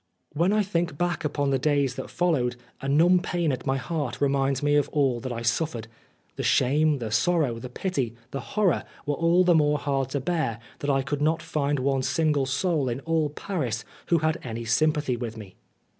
When 0.33 0.51
I 0.51 0.63
think 0.63 0.97
back 0.97 1.23
upon 1.23 1.51
the 1.51 1.59
days 1.59 1.93
that 1.93 2.09
followed, 2.09 2.55
a 2.81 2.89
numb 2.89 3.19
pain 3.19 3.51
at 3.51 3.67
my 3.67 3.77
heart 3.77 4.19
reminds 4.19 4.63
me 4.63 4.73
of 4.73 4.89
all 4.89 5.19
that 5.19 5.31
I 5.31 5.43
suffered. 5.43 5.87
The 6.37 6.41
shame, 6.41 6.97
the 6.97 7.11
sorrow, 7.11 7.59
the 7.59 7.69
pity, 7.69 8.15
the 8.31 8.39
horror 8.39 8.83
were 9.05 9.13
all 9.13 9.43
the 9.43 9.53
more 9.53 9.77
hard 9.77 10.09
to 10.09 10.19
bear 10.19 10.57
that 10.79 10.89
I 10.89 11.03
could 11.03 11.21
not 11.21 11.43
find 11.43 11.77
one 11.77 12.01
single 12.01 12.47
soul 12.47 12.89
in 12.89 12.99
all 13.01 13.29
Paris 13.29 13.85
who 14.07 14.17
had 14.17 14.39
any 14.43 14.65
sympathy 14.65 15.15
with 15.15 15.37
me. 15.37 15.53